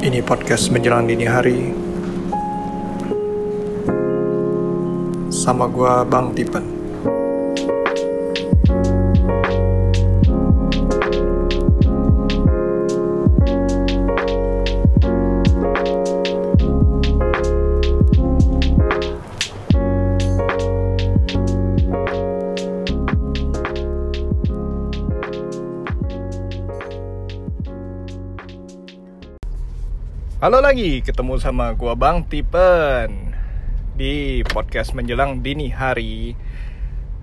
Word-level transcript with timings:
Ini 0.00 0.24
podcast 0.24 0.72
menjelang 0.72 1.04
dini 1.04 1.28
hari. 1.28 1.76
Sama 5.28 5.68
gua 5.68 6.08
Bang 6.08 6.32
Tipen 6.32 6.79
Halo 30.40 30.64
lagi, 30.64 31.04
ketemu 31.04 31.36
sama 31.36 31.76
gua 31.76 31.92
Bang 31.92 32.24
Tipen 32.24 33.36
Di 33.92 34.40
podcast 34.48 34.96
menjelang 34.96 35.44
dini 35.44 35.68
hari. 35.68 36.32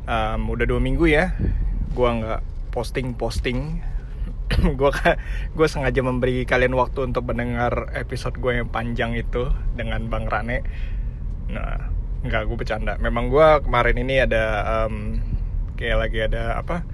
Um, 0.06 0.54
Udah 0.54 0.70
dua 0.70 0.78
minggu 0.78 1.10
ya 1.10 1.34
Gua 1.98 2.14
nggak 2.14 2.70
posting-posting. 2.70 3.82
Gua 4.78 4.94
gua 5.58 5.66
sengaja 5.66 6.06
memberi 6.06 6.46
kalian 6.46 6.78
waktu 6.78 7.10
untuk 7.10 7.26
mendengar 7.26 7.90
episode 7.98 8.38
gue 8.38 8.62
yang 8.62 8.70
panjang 8.70 9.18
itu 9.18 9.50
Dengan 9.74 10.14
Bang 10.14 10.30
Rane. 10.30 10.62
Nah, 11.50 11.90
nggak 12.22 12.46
gue 12.46 12.54
bercanda. 12.54 13.02
Memang 13.02 13.34
gua 13.34 13.66
kemarin 13.66 13.98
ini 13.98 14.22
ada 14.22 14.62
um, 14.86 15.18
Kayak 15.74 15.98
lagi 16.06 16.20
ada 16.22 16.62
apa 16.62 16.86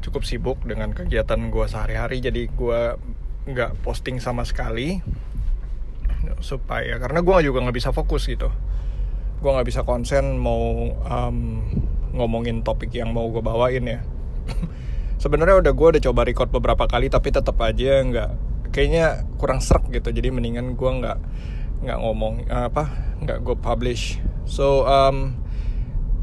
Cukup 0.00 0.24
sibuk 0.24 0.64
dengan 0.64 0.96
kegiatan 0.96 1.52
gua 1.52 1.68
sehari-hari. 1.68 2.24
Jadi 2.24 2.48
gua 2.56 2.96
nggak 3.44 3.84
posting 3.84 4.16
sama 4.16 4.48
sekali 4.48 5.04
supaya 6.40 7.00
karena 7.00 7.20
gue 7.24 7.36
juga 7.48 7.64
nggak 7.64 7.76
bisa 7.76 7.90
fokus 7.90 8.28
gitu. 8.28 8.50
Gue 9.38 9.50
nggak 9.54 9.68
bisa 9.68 9.80
konsen 9.86 10.36
mau 10.36 10.92
um, 10.92 11.64
ngomongin 12.12 12.66
topik 12.66 12.90
yang 12.94 13.14
mau 13.14 13.28
gue 13.30 13.42
bawain 13.42 13.84
ya. 13.84 14.00
Sebenarnya 15.22 15.58
udah 15.62 15.72
gue 15.74 15.88
udah 15.96 16.02
coba 16.10 16.20
record 16.26 16.50
beberapa 16.50 16.84
kali 16.86 17.10
tapi 17.10 17.34
tetap 17.34 17.58
aja 17.62 18.02
nggak 18.02 18.30
kayaknya 18.70 19.26
kurang 19.38 19.62
serak 19.62 19.86
gitu. 19.90 20.10
Jadi 20.10 20.28
mendingan 20.30 20.74
gue 20.74 20.90
nggak 20.90 21.18
nggak 21.78 21.98
ngomong 22.02 22.50
apa 22.50 22.90
nggak 23.22 23.38
gue 23.42 23.56
publish. 23.58 24.18
So 24.46 24.86
um, 24.86 25.38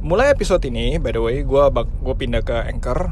mulai 0.05 0.31
episode 0.31 0.63
ini 0.67 0.99
by 1.01 1.15
the 1.15 1.21
way 1.23 1.41
gue 1.43 1.63
gue 1.75 2.15
pindah 2.15 2.43
ke 2.43 2.55
anchor. 2.67 3.11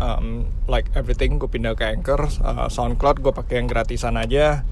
Um, 0.00 0.48
like 0.64 0.88
everything 0.96 1.36
gue 1.36 1.44
pindah 1.44 1.76
ke 1.76 1.84
anchor 1.84 2.24
uh, 2.40 2.72
soundcloud 2.72 3.20
gue 3.20 3.36
pakai 3.36 3.60
yang 3.60 3.68
gratisan 3.68 4.16
aja 4.16 4.64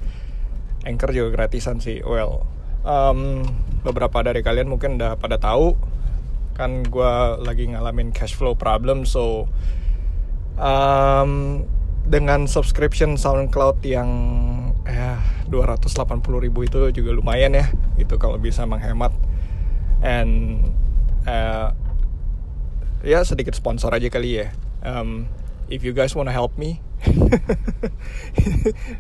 Anchor 0.86 1.10
juga 1.10 1.34
gratisan 1.34 1.82
sih. 1.82 2.04
Well, 2.04 2.46
um, 2.86 3.42
beberapa 3.82 4.22
dari 4.22 4.44
kalian 4.44 4.70
mungkin 4.70 4.98
udah 5.00 5.18
pada 5.18 5.38
tahu 5.40 5.74
kan 6.58 6.82
gue 6.82 7.12
lagi 7.46 7.70
ngalamin 7.70 8.10
cash 8.10 8.34
flow 8.34 8.58
problem, 8.58 9.06
so 9.06 9.46
um, 10.58 11.62
dengan 12.02 12.50
subscription 12.50 13.14
SoundCloud 13.14 13.78
yang 13.86 14.10
eh 14.82 15.18
280 15.46 16.18
ribu 16.44 16.66
itu 16.66 16.90
juga 16.90 17.14
lumayan 17.14 17.54
ya, 17.54 17.70
itu 17.94 18.18
kalau 18.18 18.42
bisa 18.42 18.66
menghemat. 18.66 19.14
And 20.02 20.66
uh, 21.30 21.70
ya 23.06 23.22
sedikit 23.22 23.54
sponsor 23.54 23.94
aja 23.94 24.10
kali 24.10 24.42
ya. 24.42 24.50
Um, 24.82 25.30
if 25.70 25.86
you 25.86 25.94
guys 25.94 26.18
wanna 26.18 26.34
help 26.34 26.58
me 26.58 26.82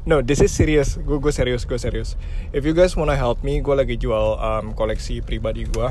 no 0.08 0.22
this 0.22 0.38
is 0.38 0.54
serious. 0.54 0.98
Gue 1.02 1.18
gue 1.18 1.34
serius 1.34 1.66
gue 1.66 1.78
serius. 1.78 2.14
If 2.54 2.62
you 2.62 2.72
guys 2.72 2.94
wanna 2.94 3.18
help 3.18 3.42
me 3.42 3.58
gue 3.58 3.74
lagi 3.74 3.98
jual 3.98 4.38
um, 4.38 4.72
koleksi 4.74 5.20
pribadi 5.20 5.66
gue 5.66 5.90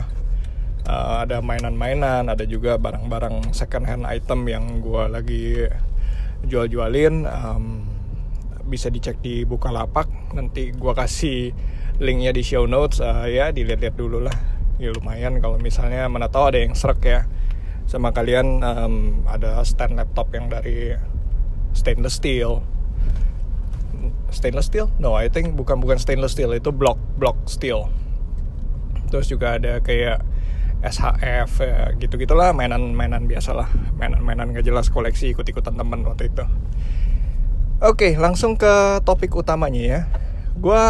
uh, 0.87 1.15
ada 1.21 1.43
mainan-mainan 1.43 2.31
ada 2.31 2.43
juga 2.47 2.79
barang-barang 2.79 3.51
second 3.51 3.85
hand 3.85 4.03
item 4.07 4.47
yang 4.47 4.79
gue 4.79 5.03
lagi 5.11 5.45
jual-jualin. 6.47 7.27
Um, 7.27 7.65
bisa 8.67 8.91
dicek 8.91 9.23
di 9.23 9.47
Bukalapak. 9.47 10.11
Nanti 10.35 10.75
gue 10.75 10.93
kasih 10.93 11.55
linknya 12.03 12.35
di 12.35 12.43
show 12.43 12.67
notes. 12.67 12.99
Uh, 12.99 13.27
ya 13.27 13.51
dilihat-lihat 13.51 13.95
dulu 13.95 14.23
lah. 14.23 14.35
Ya 14.77 14.93
lumayan 14.93 15.41
kalau 15.41 15.57
misalnya 15.57 16.05
mana 16.11 16.29
tahu 16.29 16.53
ada 16.53 16.59
yang 16.61 16.75
serak 16.75 17.01
ya. 17.03 17.25
Sama 17.87 18.11
kalian 18.11 18.61
um, 18.61 19.23
ada 19.31 19.63
stand 19.63 19.95
laptop 19.95 20.35
yang 20.35 20.51
dari 20.51 20.91
stainless 21.73 22.19
steel. 22.19 22.63
Stainless 24.29 24.67
steel? 24.67 24.91
No 24.99 25.15
I 25.15 25.31
think 25.31 25.55
bukan 25.55 25.79
bukan 25.79 25.97
stainless 25.97 26.35
steel 26.35 26.51
itu 26.53 26.69
block 26.69 26.99
block 27.17 27.35
steel. 27.47 27.89
Terus 29.07 29.31
juga 29.31 29.55
ada 29.55 29.79
kayak 29.79 30.23
SHF 30.77 31.51
ya, 31.65 31.89
gitu 31.97 32.21
gitulah 32.21 32.53
mainan-mainan 32.53 33.25
biasa 33.25 33.49
lah 33.49 33.65
mainan-mainan 33.97 34.53
gak 34.53 34.61
jelas 34.61 34.93
koleksi 34.93 35.33
ikut-ikutan 35.33 35.73
temen 35.73 36.05
waktu 36.05 36.29
itu. 36.29 36.45
Oke 37.81 38.13
langsung 38.17 38.59
ke 38.59 39.01
topik 39.01 39.33
utamanya 39.33 39.81
ya. 39.81 40.01
Gue 40.57 40.81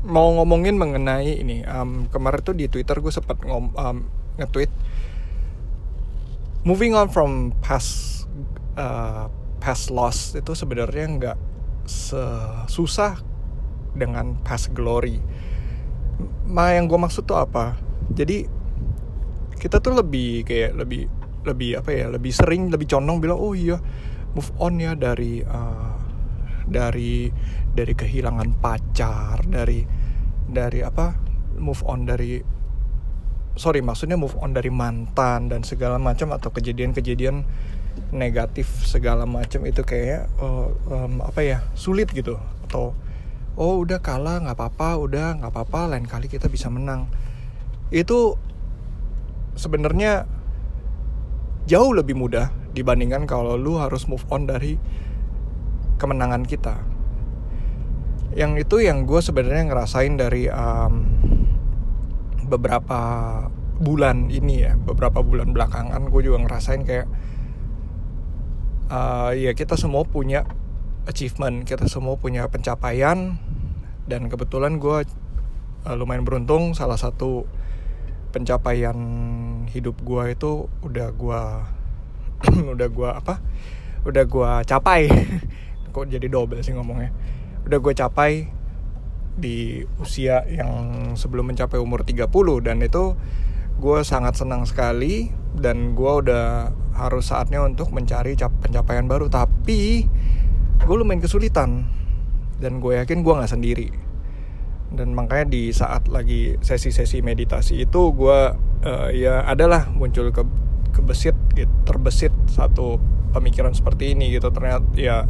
mau 0.00 0.32
ngomongin 0.40 0.80
mengenai 0.80 1.36
ini 1.36 1.60
um, 1.68 2.08
kemarin 2.08 2.40
tuh 2.40 2.56
di 2.56 2.72
Twitter 2.72 2.96
gue 2.96 3.12
sempat 3.12 3.36
ngom 3.44 3.76
um, 3.76 4.08
nge-tweet 4.40 4.72
moving 6.64 6.96
on 6.96 7.08
from 7.12 7.52
past 7.60 8.24
uh, 8.80 9.28
past 9.60 9.92
loss 9.92 10.34
itu 10.34 10.56
sebenarnya 10.56 11.06
nggak 11.20 11.38
susah 12.66 13.20
dengan 13.94 14.40
past 14.42 14.72
glory. 14.72 15.20
Ma 16.50 16.74
yang 16.74 16.90
gue 16.90 16.98
maksud 16.98 17.28
tuh 17.28 17.38
apa? 17.38 17.78
Jadi 18.10 18.48
kita 19.60 19.78
tuh 19.78 20.00
lebih 20.00 20.42
kayak 20.48 20.72
lebih 20.74 21.06
lebih 21.44 21.78
apa 21.78 21.90
ya? 21.92 22.06
Lebih 22.08 22.32
sering 22.32 22.72
lebih 22.72 22.88
condong 22.90 23.20
bilang 23.22 23.38
oh 23.38 23.54
iya 23.54 23.78
move 24.34 24.50
on 24.62 24.78
ya 24.78 24.94
dari 24.94 25.42
uh, 25.42 25.98
dari 26.70 27.30
dari 27.74 27.92
kehilangan 27.94 28.62
pacar 28.62 29.42
dari 29.46 29.82
dari 30.46 30.80
apa 30.82 31.14
move 31.58 31.82
on 31.86 32.06
dari 32.06 32.38
sorry 33.58 33.82
maksudnya 33.82 34.14
move 34.14 34.38
on 34.38 34.54
dari 34.54 34.70
mantan 34.70 35.50
dan 35.50 35.66
segala 35.66 35.98
macam 35.98 36.30
atau 36.30 36.54
kejadian-kejadian 36.54 37.42
negatif 38.10 38.66
segala 38.86 39.26
macam 39.26 39.62
itu 39.66 39.82
kayak 39.86 40.26
uh, 40.42 40.70
um, 40.90 41.22
apa 41.22 41.40
ya 41.42 41.58
sulit 41.78 42.10
gitu. 42.10 42.38
Atau 42.66 42.94
oh 43.58 43.74
udah 43.82 44.00
kalah 44.00 44.42
nggak 44.42 44.56
apa-apa 44.56 44.88
udah 44.98 45.26
nggak 45.42 45.52
apa-apa 45.52 45.94
lain 45.96 46.06
kali 46.06 46.26
kita 46.26 46.50
bisa 46.50 46.70
menang. 46.70 47.10
Itu 47.90 48.38
sebenarnya 49.58 50.26
jauh 51.66 51.92
lebih 51.92 52.16
mudah 52.16 52.50
dibandingkan 52.72 53.26
kalau 53.26 53.58
lu 53.58 53.78
harus 53.78 54.06
move 54.06 54.24
on 54.30 54.46
dari 54.46 54.78
kemenangan 55.98 56.46
kita. 56.46 56.80
Yang 58.30 58.70
itu 58.70 58.76
yang 58.86 59.10
gue 59.10 59.18
sebenarnya 59.18 59.74
ngerasain 59.74 60.14
dari 60.14 60.46
um, 60.46 61.02
beberapa 62.46 63.00
bulan 63.80 64.28
ini 64.28 64.60
ya 64.60 64.76
beberapa 64.76 65.24
bulan 65.24 65.56
belakangan 65.56 66.12
gue 66.12 66.20
juga 66.20 66.44
ngerasain 66.44 66.84
kayak 66.84 67.08
uh, 68.90 69.30
ya 69.32 69.54
kita 69.54 69.78
semua 69.78 70.04
punya 70.04 70.44
achievement 71.08 71.64
kita 71.64 71.88
semua 71.88 72.20
punya 72.20 72.44
pencapaian 72.50 73.40
dan 74.04 74.26
kebetulan 74.28 74.76
gue 74.76 75.06
uh, 75.86 75.94
lumayan 75.96 76.26
beruntung 76.26 76.76
salah 76.76 76.98
satu 77.00 77.48
pencapaian 78.30 78.98
hidup 79.70 79.98
gue 80.02 80.34
itu 80.34 80.70
udah 80.86 81.08
gue 81.14 81.42
udah 82.74 82.88
gue 82.88 83.10
apa? 83.10 83.34
Udah 84.06 84.24
gue 84.24 84.50
capai. 84.64 85.10
Kok 85.94 86.06
jadi 86.08 86.26
double 86.30 86.62
sih 86.62 86.72
ngomongnya? 86.72 87.12
Udah 87.66 87.78
gue 87.82 87.92
capai 87.92 88.48
di 89.40 89.82
usia 90.00 90.44
yang 90.48 91.12
sebelum 91.16 91.52
mencapai 91.52 91.80
umur 91.80 92.04
30 92.04 92.28
dan 92.64 92.76
itu 92.82 93.16
gue 93.80 94.04
sangat 94.04 94.36
senang 94.36 94.68
sekali 94.68 95.32
dan 95.56 95.96
gue 95.96 96.12
udah 96.22 96.70
harus 96.94 97.32
saatnya 97.32 97.64
untuk 97.64 97.90
mencari 97.90 98.36
pencapaian 98.36 99.08
baru. 99.08 99.32
Tapi 99.32 100.04
gue 100.84 100.96
lumayan 100.96 101.24
kesulitan 101.24 101.88
dan 102.60 102.78
gue 102.78 103.00
yakin 103.00 103.24
gue 103.24 103.32
nggak 103.32 103.50
sendiri. 103.50 103.88
Dan 104.92 105.16
makanya 105.16 105.48
di 105.48 105.72
saat 105.72 106.12
lagi 106.12 106.60
sesi-sesi 106.60 107.24
meditasi 107.24 107.80
itu 107.88 108.12
gue 108.12 108.38
uh, 108.84 109.08
ya 109.14 109.48
adalah 109.48 109.88
muncul 109.88 110.28
ke 110.28 110.44
kebesit 110.92 111.38
gitu, 111.56 111.70
terbesit 111.88 112.34
satu 112.52 113.00
pemikiran 113.32 113.72
seperti 113.72 114.12
ini 114.12 114.28
gitu. 114.36 114.52
Ternyata 114.52 114.84
ya 114.92 115.24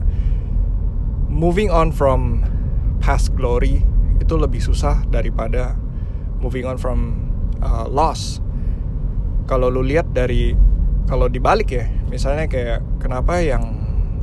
moving 1.31 1.71
on 1.71 1.95
from 1.95 2.43
past 2.99 3.31
glory 3.39 3.87
itu 4.19 4.35
lebih 4.35 4.59
susah 4.59 5.07
daripada 5.09 5.79
moving 6.43 6.67
on 6.67 6.81
from 6.81 7.30
uh, 7.63 7.87
loss. 7.89 8.41
Kalau 9.49 9.69
lu 9.69 9.83
lihat 9.83 10.11
dari 10.13 10.55
kalau 11.11 11.27
dibalik 11.27 11.75
ya 11.75 11.91
misalnya 12.07 12.47
kayak 12.47 13.03
kenapa 13.03 13.43
yang 13.43 13.81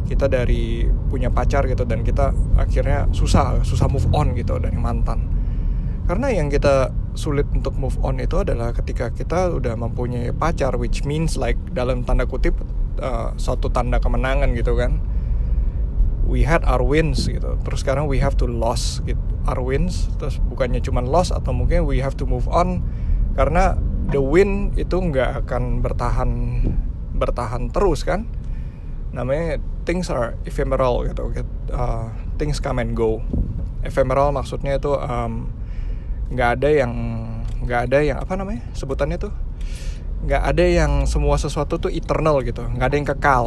kita 0.08 0.32
dari 0.32 0.88
punya 1.12 1.28
pacar 1.28 1.68
gitu 1.68 1.84
dan 1.84 2.00
kita 2.00 2.32
akhirnya 2.56 3.12
susah 3.12 3.60
susah 3.68 3.92
move 3.92 4.08
on 4.16 4.32
gitu 4.40 4.56
dari 4.58 4.76
mantan. 4.80 5.28
Karena 6.08 6.32
yang 6.32 6.48
kita 6.48 6.96
sulit 7.20 7.44
untuk 7.52 7.76
move 7.76 8.00
on 8.00 8.24
itu 8.24 8.40
adalah 8.40 8.72
ketika 8.72 9.12
kita 9.12 9.52
udah 9.52 9.76
mempunyai 9.76 10.32
pacar 10.32 10.80
which 10.80 11.04
means 11.04 11.36
like 11.36 11.60
dalam 11.76 12.08
tanda 12.08 12.24
kutip 12.24 12.56
uh, 13.04 13.36
suatu 13.36 13.68
tanda 13.68 14.00
kemenangan 14.00 14.56
gitu 14.56 14.80
kan. 14.80 15.04
We 16.28 16.44
had 16.44 16.64
our 16.68 16.84
wins 16.84 17.28
gitu. 17.28 17.60
Terus 17.64 17.84
sekarang 17.84 18.08
we 18.08 18.20
have 18.24 18.40
to 18.40 18.48
loss 18.48 19.04
gitu 19.04 19.20
our 19.48 19.60
wins. 19.60 20.08
Terus 20.20 20.40
bukannya 20.48 20.80
cuma 20.80 21.04
loss 21.04 21.36
atau 21.36 21.52
mungkin 21.52 21.84
we 21.84 22.00
have 22.00 22.16
to 22.16 22.24
move 22.24 22.48
on 22.48 22.84
karena 23.38 23.78
the 24.10 24.18
win 24.18 24.74
itu 24.74 24.98
nggak 24.98 25.46
akan 25.46 25.86
bertahan 25.86 26.32
bertahan 27.14 27.70
terus 27.70 28.02
kan? 28.02 28.26
Namanya 29.14 29.62
things 29.86 30.10
are 30.10 30.34
ephemeral 30.44 31.06
gitu 31.06 31.30
uh, 31.70 32.10
things 32.42 32.58
come 32.58 32.82
and 32.82 32.98
go. 32.98 33.22
Ephemeral 33.86 34.34
maksudnya 34.34 34.82
itu 34.82 34.90
um, 34.98 35.54
nggak 36.34 36.60
ada 36.60 36.70
yang 36.74 36.94
nggak 37.62 37.82
ada 37.88 37.98
yang 38.02 38.18
apa 38.18 38.34
namanya 38.34 38.66
sebutannya 38.74 39.22
tuh? 39.22 39.34
Nggak 40.26 40.44
ada 40.44 40.66
yang 40.66 41.06
semua 41.06 41.38
sesuatu 41.38 41.78
tuh 41.78 41.94
eternal 41.94 42.42
gitu 42.42 42.66
nggak 42.66 42.88
ada 42.90 42.96
yang 42.98 43.08
kekal. 43.08 43.46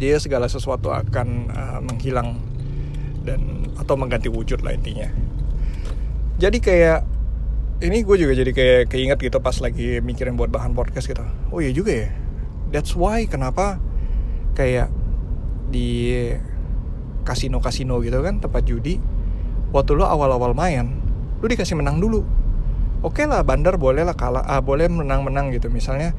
Dia 0.00 0.16
segala 0.16 0.48
sesuatu 0.48 0.88
akan 0.88 1.28
uh, 1.52 1.80
menghilang 1.84 2.40
dan 3.28 3.68
atau 3.76 3.94
mengganti 3.94 4.32
wujud 4.32 4.64
lah 4.64 4.72
intinya. 4.72 5.12
Jadi 6.40 6.58
kayak 6.58 7.11
ini 7.82 8.06
gue 8.06 8.16
juga 8.16 8.32
jadi 8.38 8.50
kayak 8.54 8.80
keinget 8.94 9.18
gitu 9.18 9.42
pas 9.42 9.58
lagi 9.58 9.98
mikirin 9.98 10.38
buat 10.38 10.48
bahan 10.48 10.72
podcast 10.72 11.10
gitu. 11.10 11.26
Oh 11.50 11.58
iya 11.58 11.74
juga 11.74 12.06
ya. 12.06 12.08
That's 12.70 12.94
why 12.94 13.26
kenapa 13.26 13.82
kayak 14.54 14.88
di 15.68 16.30
kasino-kasino 17.26 17.98
gitu 18.02 18.22
kan 18.22 18.38
tempat 18.42 18.66
judi 18.66 18.98
waktu 19.72 19.94
lo 19.94 20.04
awal-awal 20.06 20.52
main 20.54 21.02
lu 21.42 21.46
dikasih 21.50 21.74
menang 21.74 21.98
dulu. 21.98 22.22
Oke 23.02 23.22
okay 23.22 23.26
lah 23.26 23.42
bandar 23.42 23.74
boleh 23.74 24.06
lah 24.06 24.14
kalah 24.14 24.46
ah, 24.46 24.62
boleh 24.62 24.86
menang-menang 24.86 25.50
gitu. 25.50 25.66
Misalnya 25.66 26.14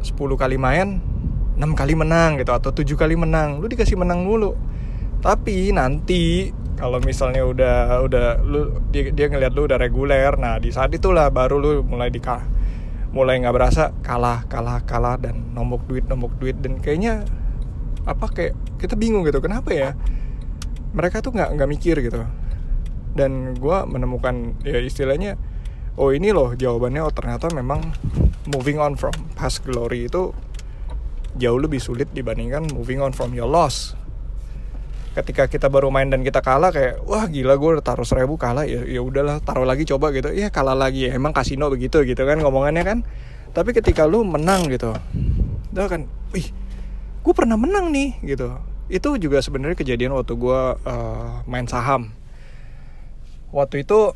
10 0.00 0.16
kali 0.16 0.56
main 0.56 1.04
6 1.60 1.74
kali 1.76 1.92
menang 1.98 2.40
gitu 2.40 2.54
atau 2.56 2.72
7 2.72 2.86
kali 2.96 3.12
menang 3.18 3.60
lu 3.60 3.68
dikasih 3.68 4.00
menang 4.00 4.24
dulu. 4.24 4.56
Tapi 5.20 5.74
nanti 5.76 6.48
kalau 6.78 7.02
misalnya 7.02 7.42
udah 7.42 8.06
udah 8.06 8.26
lu 8.46 8.78
dia, 8.94 9.10
dia 9.10 9.26
ngeliat 9.26 9.50
lu 9.50 9.66
udah 9.66 9.82
reguler 9.82 10.30
nah 10.38 10.62
di 10.62 10.70
saat 10.70 10.94
itulah 10.94 11.26
baru 11.28 11.58
lu 11.58 11.70
mulai 11.82 12.08
di 12.08 12.22
mulai 13.10 13.40
nggak 13.40 13.54
berasa 13.56 13.90
kalah 14.04 14.46
kalah 14.46 14.84
kalah 14.86 15.18
dan 15.18 15.50
nombok 15.56 15.84
duit 15.90 16.06
nombok 16.06 16.38
duit. 16.38 16.56
Dan 16.62 16.78
kayaknya 16.78 17.26
apa 18.06 18.30
kayak 18.30 18.54
kita 18.78 18.94
bingung 18.94 19.26
gitu 19.26 19.42
kenapa 19.42 19.74
ya 19.74 19.92
mereka 20.94 21.20
tuh 21.20 21.34
nggak 21.34 21.50
nggak 21.58 21.68
mikir 21.68 21.96
gitu. 21.98 22.22
Dan 23.18 23.58
gue 23.58 23.78
menemukan 23.90 24.54
ya 24.62 24.78
istilahnya 24.78 25.34
oh 25.98 26.14
ini 26.14 26.30
loh 26.30 26.54
jawabannya 26.54 27.02
oh 27.02 27.10
ternyata 27.10 27.50
memang 27.50 27.82
moving 28.54 28.78
on 28.78 28.94
from 28.94 29.12
past 29.34 29.66
glory 29.66 30.06
itu 30.06 30.30
jauh 31.34 31.58
lebih 31.58 31.82
sulit 31.82 32.06
dibandingkan 32.14 32.70
moving 32.70 33.02
on 33.02 33.10
from 33.10 33.34
your 33.34 33.50
loss 33.50 33.98
ketika 35.18 35.50
kita 35.50 35.66
baru 35.66 35.90
main 35.90 36.06
dan 36.06 36.22
kita 36.22 36.38
kalah 36.38 36.70
kayak 36.70 37.02
wah 37.02 37.26
gila 37.26 37.58
gue 37.58 37.70
udah 37.78 37.84
taruh 37.84 38.06
seribu 38.06 38.38
kalah 38.38 38.62
ya 38.62 38.86
ya 38.86 39.02
udahlah 39.02 39.42
taruh 39.42 39.66
lagi 39.66 39.82
coba 39.82 40.14
gitu. 40.14 40.30
Ya 40.30 40.54
kalah 40.54 40.78
lagi 40.78 41.10
ya 41.10 41.18
emang 41.18 41.34
kasino 41.34 41.66
begitu 41.66 42.06
gitu 42.06 42.22
kan 42.22 42.38
ngomongannya 42.38 42.86
kan. 42.86 42.98
Tapi 43.50 43.74
ketika 43.74 44.06
lu 44.06 44.22
menang 44.22 44.70
gitu 44.70 44.94
itu 45.74 45.80
kan 45.90 46.06
wih 46.30 46.46
gue 47.26 47.34
pernah 47.34 47.58
menang 47.58 47.90
nih 47.90 48.14
gitu. 48.22 48.54
Itu 48.86 49.18
juga 49.18 49.42
sebenarnya 49.42 49.74
kejadian 49.74 50.14
waktu 50.14 50.38
gue 50.38 50.60
uh, 50.86 51.42
main 51.50 51.66
saham. 51.66 52.14
Waktu 53.50 53.82
itu 53.82 54.14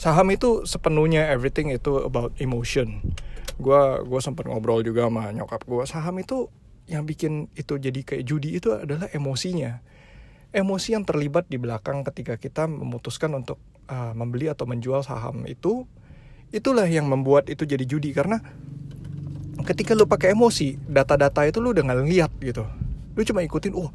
saham 0.00 0.32
itu 0.32 0.64
sepenuhnya 0.64 1.28
everything 1.28 1.68
itu 1.68 2.00
about 2.00 2.32
emotion. 2.40 3.04
Gue 3.60 4.00
gue 4.08 4.20
sempat 4.24 4.48
ngobrol 4.48 4.80
juga 4.80 5.04
sama 5.12 5.28
nyokap 5.36 5.68
gue 5.68 5.84
saham 5.84 6.16
itu 6.16 6.48
yang 6.88 7.04
bikin 7.04 7.52
itu 7.52 7.76
jadi 7.76 8.00
kayak 8.00 8.24
judi 8.24 8.56
itu 8.56 8.72
adalah 8.72 9.12
emosinya 9.12 9.84
emosi 10.52 10.96
yang 10.96 11.04
terlibat 11.04 11.46
di 11.48 11.60
belakang 11.60 12.04
ketika 12.08 12.40
kita 12.40 12.64
memutuskan 12.64 13.36
untuk 13.36 13.60
uh, 13.92 14.16
membeli 14.16 14.48
atau 14.48 14.64
menjual 14.64 15.04
saham 15.04 15.44
itu 15.44 15.84
itulah 16.48 16.88
yang 16.88 17.04
membuat 17.04 17.52
itu 17.52 17.68
jadi 17.68 17.84
judi. 17.84 18.16
Karena 18.16 18.40
ketika 19.64 19.92
lu 19.92 20.08
pakai 20.08 20.32
emosi 20.32 20.80
data-data 20.88 21.44
itu 21.44 21.60
lu 21.60 21.76
udah 21.76 21.84
nggak 21.84 22.00
lihat 22.08 22.32
gitu. 22.40 22.64
Lu 23.12 23.20
cuma 23.26 23.44
ikutin 23.44 23.76
oh 23.76 23.92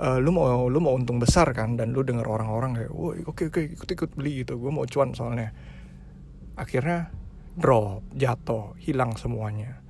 uh, 0.00 0.16
lu 0.16 0.32
mau 0.32 0.72
lu 0.72 0.80
mau 0.80 0.96
untung 0.96 1.20
besar 1.20 1.52
kan? 1.52 1.76
Dan 1.76 1.92
lu 1.92 2.00
denger 2.00 2.24
orang-orang 2.24 2.80
kayak 2.80 2.92
woi 2.92 3.20
oke 3.28 3.44
okay, 3.44 3.44
oke 3.52 3.60
okay, 3.60 3.64
ikut 3.76 3.88
ikut 3.92 4.10
beli 4.16 4.32
gitu. 4.46 4.56
Gue 4.56 4.72
mau 4.72 4.88
cuan 4.88 5.12
soalnya. 5.12 5.52
Akhirnya 6.56 7.12
drop 7.52 8.00
jatuh 8.16 8.72
hilang 8.80 9.12
semuanya. 9.20 9.84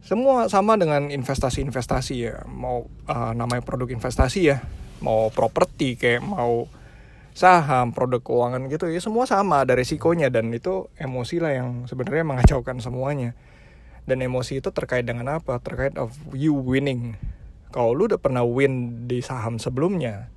Semua 0.00 0.48
sama 0.48 0.74
dengan 0.80 1.12
investasi-investasi 1.12 2.14
ya. 2.18 2.42
Mau 2.50 2.90
uh, 3.06 3.32
namanya 3.36 3.62
produk 3.62 3.94
investasi 3.94 4.40
ya 4.42 4.58
mau 5.00 5.32
properti 5.32 5.96
kayak 5.96 6.24
mau 6.24 6.68
saham 7.30 7.94
produk 7.94 8.20
keuangan 8.20 8.68
gitu 8.68 8.90
ya 8.90 9.00
semua 9.00 9.24
sama 9.24 9.64
ada 9.64 9.72
resikonya 9.78 10.28
dan 10.28 10.50
itu 10.52 10.90
emosi 10.98 11.40
lah 11.40 11.52
yang 11.56 11.68
sebenarnya 11.88 12.24
mengacaukan 12.26 12.78
semuanya. 12.80 13.36
Dan 14.08 14.24
emosi 14.24 14.58
itu 14.58 14.74
terkait 14.74 15.06
dengan 15.06 15.38
apa? 15.38 15.60
Terkait 15.62 15.94
of 16.00 16.10
you 16.34 16.56
winning. 16.56 17.14
Kalau 17.70 17.94
lu 17.94 18.10
udah 18.10 18.18
pernah 18.18 18.42
win 18.42 19.06
di 19.06 19.22
saham 19.22 19.60
sebelumnya 19.62 20.32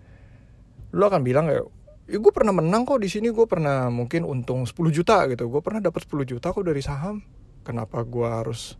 lu 0.94 1.10
akan 1.10 1.25
bilang 1.25 1.50
kayak 1.50 1.65
ya 2.06 2.18
gue 2.21 2.33
pernah 2.36 2.54
menang 2.54 2.86
kok 2.86 3.01
di 3.01 3.10
sini 3.10 3.33
gue 3.33 3.50
pernah 3.50 3.89
mungkin 3.89 4.21
untung 4.30 4.69
10 4.69 4.77
juta 4.94 5.25
gitu. 5.25 5.50
Gue 5.50 5.62
pernah 5.65 5.81
dapat 5.81 6.06
10 6.06 6.30
juta 6.30 6.54
kok 6.54 6.62
dari 6.62 6.86
saham. 6.86 7.25
Kenapa 7.65 8.06
gue 8.06 8.30
harus 8.30 8.77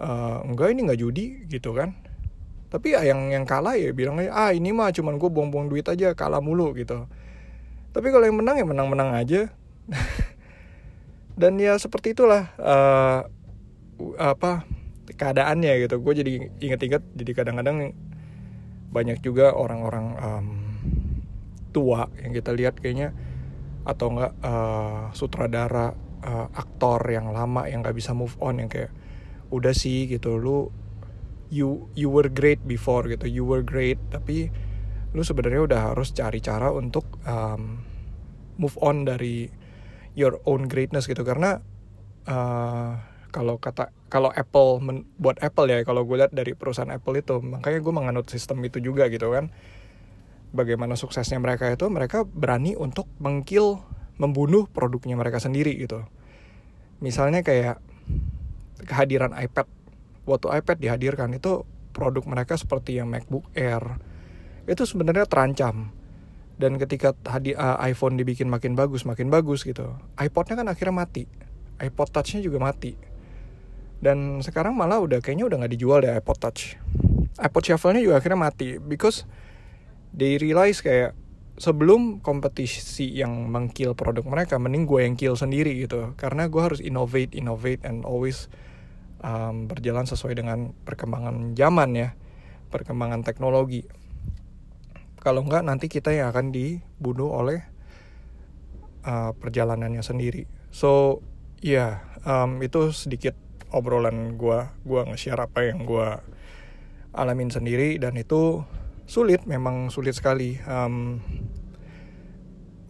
uh, 0.00 0.40
enggak 0.48 0.72
ini 0.72 0.88
nggak 0.88 1.00
judi 1.00 1.26
gitu 1.46 1.76
kan 1.76 1.92
tapi 2.70 2.94
ya 2.94 3.02
yang 3.02 3.34
yang 3.34 3.42
kalah 3.42 3.74
ya 3.74 3.90
bilangnya 3.90 4.30
ah 4.30 4.54
ini 4.54 4.70
mah 4.70 4.94
cuman 4.94 5.18
gue 5.18 5.26
buang-buang 5.26 5.66
duit 5.66 5.84
aja 5.90 6.14
kalah 6.14 6.38
mulu 6.38 6.70
gitu. 6.78 7.10
Tapi 7.90 8.06
kalau 8.14 8.22
yang 8.22 8.38
menang 8.38 8.56
ya 8.62 8.66
menang-menang 8.66 9.10
aja. 9.18 9.50
Dan 11.40 11.58
ya 11.58 11.74
seperti 11.82 12.14
itulah 12.14 12.54
uh, 12.62 13.26
apa 14.14 14.62
keadaannya 15.10 15.82
gitu. 15.82 15.98
Gue 15.98 16.14
jadi 16.14 16.46
inget-inget 16.62 17.02
jadi 17.18 17.32
kadang-kadang 17.34 17.90
banyak 18.94 19.18
juga 19.18 19.50
orang-orang 19.54 20.06
um, 20.22 20.46
tua 21.74 22.06
yang 22.22 22.30
kita 22.34 22.54
lihat 22.54 22.78
kayaknya 22.78 23.14
atau 23.82 24.14
enggak 24.14 24.32
uh, 24.46 25.10
sutradara 25.10 25.94
uh, 26.22 26.46
aktor 26.54 27.02
yang 27.10 27.34
lama 27.34 27.66
yang 27.66 27.82
nggak 27.82 27.96
bisa 27.96 28.14
move 28.14 28.34
on 28.38 28.62
yang 28.62 28.70
kayak 28.70 28.94
udah 29.50 29.74
sih 29.74 30.06
gitu. 30.06 30.38
Lu 30.38 30.70
you 31.50 31.90
you 31.98 32.08
were 32.08 32.30
great 32.30 32.62
before 32.64 33.04
gitu. 33.10 33.26
You 33.26 33.44
were 33.44 33.66
great 33.66 33.98
tapi 34.08 34.48
lu 35.10 35.26
sebenarnya 35.26 35.66
udah 35.66 35.80
harus 35.92 36.14
cari 36.14 36.38
cara 36.38 36.70
untuk 36.70 37.18
um, 37.26 37.82
move 38.56 38.78
on 38.78 39.02
dari 39.04 39.50
your 40.14 40.38
own 40.46 40.70
greatness 40.70 41.10
gitu. 41.10 41.26
Karena 41.26 41.58
uh, 42.30 42.90
kalau 43.34 43.58
kata 43.58 43.90
kalau 44.10 44.30
Apple 44.34 44.82
men, 44.82 45.06
buat 45.18 45.38
Apple 45.42 45.70
ya 45.70 45.82
kalau 45.82 46.06
gue 46.06 46.18
lihat 46.18 46.34
dari 46.34 46.54
perusahaan 46.54 46.90
Apple 46.90 47.18
itu 47.18 47.38
makanya 47.42 47.78
gue 47.82 47.94
menganut 47.94 48.26
sistem 48.30 48.62
itu 48.62 48.78
juga 48.78 49.10
gitu 49.10 49.34
kan. 49.34 49.50
Bagaimana 50.50 50.98
suksesnya 50.98 51.38
mereka 51.38 51.70
itu 51.70 51.86
mereka 51.86 52.26
berani 52.26 52.74
untuk 52.74 53.06
mengkill 53.22 53.82
membunuh 54.18 54.66
produknya 54.66 55.14
mereka 55.14 55.38
sendiri 55.38 55.78
gitu. 55.78 56.02
Misalnya 56.98 57.40
kayak 57.46 57.78
kehadiran 58.84 59.32
iPad 59.32 59.79
waktu 60.30 60.46
iPad 60.62 60.78
dihadirkan 60.78 61.34
itu 61.34 61.66
produk 61.90 62.22
mereka 62.24 62.54
seperti 62.54 63.02
yang 63.02 63.10
MacBook 63.10 63.50
Air. 63.58 63.98
Itu 64.64 64.86
sebenarnya 64.86 65.26
terancam. 65.26 65.90
Dan 66.60 66.76
ketika 66.76 67.16
hadi, 67.24 67.56
uh, 67.56 67.80
iPhone 67.88 68.20
dibikin 68.20 68.46
makin 68.52 68.76
bagus 68.76 69.08
makin 69.08 69.32
bagus 69.32 69.64
gitu 69.64 69.96
iPodnya 70.20 70.60
kan 70.60 70.68
akhirnya 70.68 70.92
mati. 70.92 71.24
iPod 71.80 72.12
Touchnya 72.12 72.44
juga 72.44 72.60
mati. 72.60 72.92
Dan 74.00 74.44
sekarang 74.44 74.76
malah 74.76 75.00
udah 75.00 75.24
kayaknya 75.24 75.48
udah 75.48 75.56
nggak 75.64 75.72
dijual 75.72 76.04
deh 76.04 76.12
iPod 76.12 76.36
Touch. 76.36 76.76
iPod 77.40 77.62
Shuffle-nya 77.64 78.04
juga 78.04 78.20
akhirnya 78.20 78.36
mati 78.36 78.76
because 78.76 79.24
they 80.12 80.36
realize 80.36 80.84
kayak 80.84 81.16
sebelum 81.56 82.20
kompetisi 82.20 83.08
yang 83.08 83.48
mengkill 83.48 83.96
produk 83.96 84.24
mereka 84.24 84.60
mending 84.60 84.84
gue 84.84 85.00
yang 85.04 85.16
kill 85.16 85.40
sendiri 85.40 85.72
gitu. 85.80 86.12
Karena 86.20 86.48
gue 86.52 86.60
harus 86.60 86.80
innovate 86.84 87.32
innovate 87.32 87.80
and 87.88 88.04
always 88.04 88.52
um, 89.20 89.68
berjalan 89.68 90.04
sesuai 90.08 90.34
dengan 90.36 90.72
perkembangan 90.84 91.54
zaman 91.56 91.90
ya 91.96 92.08
perkembangan 92.70 93.26
teknologi. 93.26 93.84
Kalau 95.20 95.44
enggak 95.44 95.66
nanti 95.66 95.90
kita 95.92 96.14
yang 96.14 96.32
akan 96.32 96.48
dibunuh 96.54 97.28
oleh 97.28 97.60
uh, 99.04 99.36
perjalanannya 99.36 100.00
sendiri. 100.00 100.48
So 100.72 101.20
ya 101.60 102.00
yeah, 102.00 102.24
um, 102.24 102.62
itu 102.64 102.94
sedikit 102.94 103.36
obrolan 103.70 104.40
gue 104.40 104.58
gue 104.82 105.00
nge-share 105.12 105.44
apa 105.44 105.68
yang 105.68 105.84
gue 105.84 106.08
alamin 107.12 107.50
sendiri 107.52 107.98
dan 108.00 108.16
itu 108.16 108.64
sulit 109.04 109.44
memang 109.44 109.92
sulit 109.92 110.16
sekali. 110.16 110.56
Um, 110.64 111.20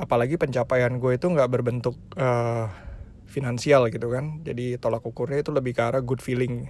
apalagi 0.01 0.41
pencapaian 0.41 0.97
gue 0.97 1.19
itu 1.19 1.27
nggak 1.29 1.51
berbentuk 1.51 1.97
uh, 2.17 2.69
finansial 3.31 3.89
gitu 3.89 4.11
kan. 4.11 4.43
Jadi 4.43 4.77
tolak 4.77 5.07
ukurnya 5.07 5.41
itu 5.41 5.55
lebih 5.55 5.79
ke 5.79 5.83
arah 5.87 6.03
good 6.03 6.21
feeling. 6.21 6.69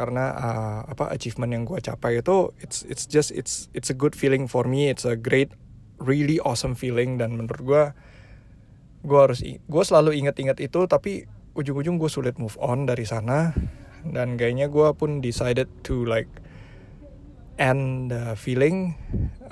Karena 0.00 0.32
uh, 0.32 0.80
apa 0.88 1.12
achievement 1.12 1.52
yang 1.52 1.68
gue 1.68 1.76
capai 1.76 2.24
itu 2.24 2.56
it's 2.64 2.88
it's 2.88 3.04
just 3.04 3.28
it's 3.36 3.68
it's 3.76 3.92
a 3.92 3.96
good 3.96 4.16
feeling 4.16 4.48
for 4.48 4.64
me. 4.64 4.88
It's 4.88 5.04
a 5.04 5.14
great 5.14 5.52
really 6.00 6.40
awesome 6.40 6.72
feeling. 6.72 7.20
Dan 7.20 7.36
menurut 7.36 7.62
gue 7.62 7.82
gue 9.04 9.20
harus 9.20 9.44
gue 9.44 9.82
selalu 9.84 10.16
inget-inget 10.24 10.60
itu 10.60 10.88
tapi 10.88 11.28
ujung-ujung 11.52 12.00
gue 12.00 12.08
sulit 12.08 12.40
move 12.40 12.56
on 12.56 12.88
dari 12.88 13.04
sana. 13.04 13.52
Dan 14.00 14.40
kayaknya 14.40 14.72
gue 14.72 14.88
pun 14.96 15.20
decided 15.20 15.68
to 15.84 16.08
like 16.08 16.32
end 17.60 18.08
the 18.08 18.32
feeling. 18.40 18.96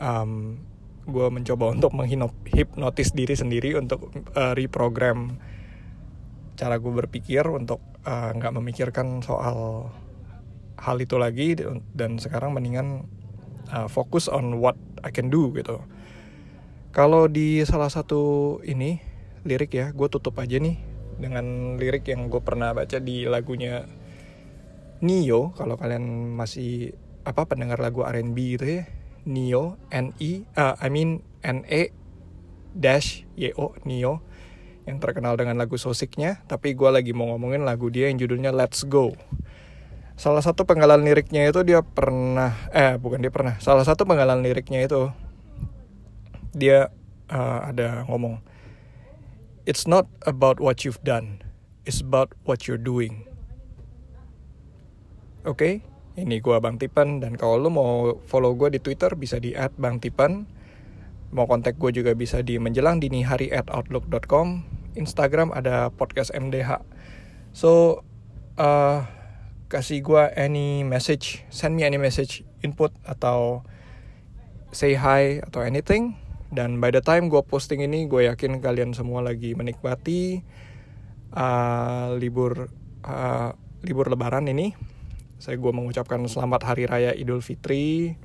Um, 0.01 0.65
gue 1.09 1.27
mencoba 1.33 1.73
untuk 1.73 1.97
menghipnotis 1.97 3.17
diri 3.17 3.33
sendiri 3.33 3.77
untuk 3.81 4.13
uh, 4.37 4.53
reprogram 4.53 5.41
cara 6.59 6.83
gue 6.83 6.91
berpikir 6.91 7.47
untuk 7.47 7.79
uh, 8.03 8.35
nggak 8.35 8.53
uh, 8.53 8.57
memikirkan 8.59 9.23
soal 9.23 9.89
hal 10.75 10.97
itu 10.99 11.15
lagi 11.17 11.55
dan 11.95 12.19
sekarang 12.19 12.55
mendingan 12.55 13.07
uh, 13.71 13.87
fokus 13.87 14.27
on 14.27 14.59
what 14.59 14.75
I 15.07 15.15
can 15.15 15.31
do 15.31 15.55
gitu 15.55 15.79
kalau 16.89 17.29
di 17.29 17.63
salah 17.63 17.93
satu 17.93 18.59
ini 18.67 18.99
lirik 19.45 19.77
ya, 19.77 19.93
gue 19.93 20.09
tutup 20.09 20.41
aja 20.41 20.57
nih 20.57 20.81
dengan 21.21 21.77
lirik 21.77 22.09
yang 22.09 22.33
gue 22.33 22.41
pernah 22.41 22.73
baca 22.73 22.97
di 22.99 23.29
lagunya 23.29 23.85
Nio. 25.05 25.53
Kalau 25.55 25.77
kalian 25.77 26.35
masih 26.35 26.97
apa 27.29 27.45
pendengar 27.45 27.79
lagu 27.79 28.03
R&B 28.03 28.39
gitu 28.57 28.65
ya, 28.67 28.83
Nio, 29.29 29.77
N 29.93 30.17
I, 30.17 30.49
uh, 30.57 30.81
I 30.81 30.89
mean 30.89 31.21
N 31.45 31.63
E 31.69 31.93
dash 32.73 33.29
Y 33.37 33.53
O 33.55 33.77
Nio 33.85 34.25
yang 34.89 34.99
terkenal 34.99 35.37
dengan 35.37 35.61
lagu 35.61 35.77
Sosiknya. 35.77 36.41
Tapi 36.49 36.73
gue 36.73 36.89
lagi 36.89 37.13
mau 37.13 37.29
ngomongin 37.37 37.69
lagu 37.69 37.93
dia 37.93 38.09
yang 38.09 38.17
judulnya 38.17 38.51
Let's 38.51 38.89
Go. 38.89 39.13
Salah 40.17 40.43
satu 40.43 40.65
penggalan 40.65 41.05
liriknya 41.05 41.47
itu 41.47 41.63
dia 41.63 41.85
pernah, 41.85 42.57
eh 42.75 42.99
bukan 42.99 43.23
dia 43.23 43.31
pernah, 43.31 43.61
salah 43.63 43.87
satu 43.87 44.03
penggalan 44.03 44.43
liriknya 44.43 44.83
itu 44.83 45.13
dia 46.59 46.91
uh, 47.33 47.69
ada 47.69 48.05
ngomong 48.09 48.41
it's 49.69 49.85
not 49.85 50.09
about 50.25 50.59
what 50.59 50.83
you've 50.85 51.01
done 51.05 51.45
it's 51.85 52.01
about 52.01 52.33
what 52.49 52.65
you're 52.67 52.81
doing 52.81 53.29
oke 55.45 55.61
okay? 55.61 55.85
ini 56.17 56.41
gue 56.41 56.57
bang 56.59 56.81
Tipan 56.81 57.21
dan 57.21 57.37
kalau 57.37 57.61
lo 57.61 57.69
mau 57.71 57.93
follow 58.27 58.57
gue 58.57 58.75
di 58.75 58.81
twitter 58.81 59.13
bisa 59.15 59.39
di 59.39 59.53
@bangtipan 59.55 60.49
mau 61.31 61.45
kontak 61.45 61.77
gue 61.77 61.93
juga 61.93 62.17
bisa 62.17 62.41
di 62.41 62.57
menjelang 62.57 62.99
dini 62.99 63.21
hari 63.23 63.53
at 63.53 63.69
outlook.com 63.69 64.78
Instagram 64.99 65.55
ada 65.55 65.95
podcast 65.95 66.35
MDH 66.35 66.83
so 67.55 68.03
uh, 68.59 69.07
kasih 69.71 70.03
gue 70.03 70.23
any 70.35 70.83
message 70.83 71.47
send 71.49 71.79
me 71.79 71.87
any 71.87 71.97
message 71.97 72.43
input 72.61 72.91
atau 73.07 73.63
say 74.75 74.99
hi 74.99 75.41
atau 75.41 75.63
anything 75.65 76.19
dan 76.49 76.81
by 76.81 76.89
the 76.89 77.05
time 77.05 77.29
gue 77.29 77.45
posting 77.45 77.85
ini, 77.85 78.09
gue 78.09 78.25
yakin 78.25 78.65
kalian 78.65 78.97
semua 78.97 79.21
lagi 79.21 79.53
menikmati 79.53 80.41
uh, 81.37 82.17
libur 82.17 82.73
uh, 83.05 83.53
libur 83.85 84.09
Lebaran 84.09 84.49
ini. 84.49 84.73
Saya 85.37 85.61
gue 85.61 85.71
mengucapkan 85.71 86.19
selamat 86.25 86.65
Hari 86.65 86.85
Raya 86.89 87.13
Idul 87.13 87.45
Fitri. 87.45 88.17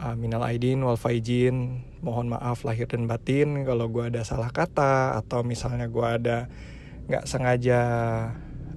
Uh, 0.00 0.16
minal 0.16 0.40
aidin 0.48 0.80
wal 0.80 0.96
faizin. 0.96 1.84
Mohon 2.00 2.40
maaf 2.40 2.64
lahir 2.64 2.88
dan 2.88 3.04
batin 3.04 3.68
kalau 3.68 3.92
gue 3.92 4.08
ada 4.08 4.24
salah 4.24 4.48
kata 4.48 5.20
atau 5.20 5.44
misalnya 5.44 5.84
gue 5.92 6.06
ada 6.08 6.48
nggak 7.04 7.28
sengaja 7.28 7.80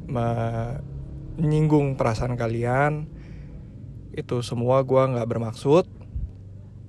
menyinggung 0.03 1.96
perasaan 1.96 2.36
kalian. 2.36 3.08
Itu 4.12 4.44
semua 4.44 4.84
gue 4.84 5.00
nggak 5.00 5.30
bermaksud 5.32 6.03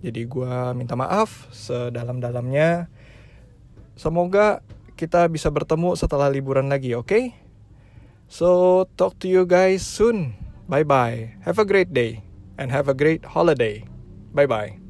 jadi 0.04 0.28
gue 0.28 0.54
minta 0.76 0.92
maaf 1.00 1.48
sedalam-dalamnya. 1.48 2.92
Semoga 3.96 4.60
kita 5.00 5.24
bisa 5.32 5.48
bertemu 5.48 5.96
setelah 5.96 6.28
liburan 6.28 6.68
lagi, 6.68 6.92
oke? 6.92 7.08
Okay? 7.08 7.24
So, 8.28 8.84
talk 9.00 9.16
to 9.24 9.32
you 9.32 9.48
guys 9.48 9.80
soon. 9.80 10.36
Bye-bye. 10.68 11.40
Have 11.48 11.56
a 11.56 11.64
great 11.64 11.96
day 11.96 12.20
and 12.60 12.68
have 12.68 12.84
a 12.84 12.96
great 12.96 13.24
holiday. 13.32 13.93
Bye 14.34 14.46
bye. 14.46 14.83